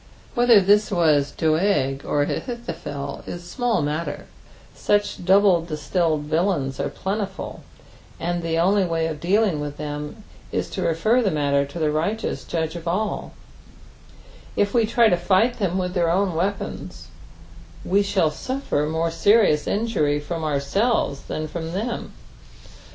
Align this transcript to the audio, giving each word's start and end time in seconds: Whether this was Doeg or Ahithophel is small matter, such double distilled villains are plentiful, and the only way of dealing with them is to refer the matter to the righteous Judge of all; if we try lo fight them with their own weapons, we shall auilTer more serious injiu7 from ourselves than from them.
Whether 0.33 0.59
this 0.61 0.89
was 0.89 1.29
Doeg 1.29 2.03
or 2.05 2.23
Ahithophel 2.23 3.21
is 3.27 3.47
small 3.47 3.83
matter, 3.83 4.25
such 4.73 5.23
double 5.23 5.61
distilled 5.63 6.21
villains 6.23 6.79
are 6.79 6.89
plentiful, 6.89 7.61
and 8.19 8.41
the 8.41 8.57
only 8.57 8.83
way 8.83 9.05
of 9.05 9.19
dealing 9.19 9.59
with 9.59 9.77
them 9.77 10.23
is 10.51 10.71
to 10.71 10.81
refer 10.81 11.21
the 11.21 11.29
matter 11.29 11.67
to 11.67 11.77
the 11.77 11.91
righteous 11.91 12.43
Judge 12.45 12.75
of 12.75 12.87
all; 12.87 13.33
if 14.55 14.73
we 14.73 14.87
try 14.87 15.05
lo 15.07 15.17
fight 15.17 15.59
them 15.59 15.77
with 15.77 15.93
their 15.93 16.09
own 16.09 16.33
weapons, 16.33 17.09
we 17.85 18.01
shall 18.01 18.31
auilTer 18.31 18.89
more 18.89 19.11
serious 19.11 19.67
injiu7 19.67 20.23
from 20.23 20.43
ourselves 20.43 21.21
than 21.25 21.47
from 21.47 21.73
them. 21.73 22.11